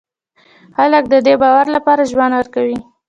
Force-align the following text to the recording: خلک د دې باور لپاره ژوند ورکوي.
خلک 0.77 1.03
د 1.09 1.15
دې 1.25 1.35
باور 1.41 1.65
لپاره 1.75 2.09
ژوند 2.11 2.33
ورکوي. 2.35 2.77